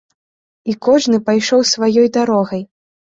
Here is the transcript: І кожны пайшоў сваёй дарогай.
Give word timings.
І 0.71 0.73
кожны 0.87 1.19
пайшоў 1.27 1.61
сваёй 1.73 2.07
дарогай. 2.17 2.65